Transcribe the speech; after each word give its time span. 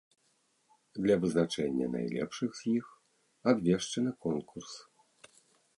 Для 1.03 1.15
вызначэння 1.25 1.89
найлепшых 1.97 2.51
з 2.61 2.75
іх 2.79 2.85
абвешчаны 3.53 4.11
конкурс. 4.27 4.73